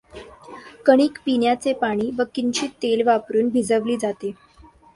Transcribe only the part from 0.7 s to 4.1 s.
कणिक पिण्याचे पाणी व किंचित तेल वापरुन भिजवली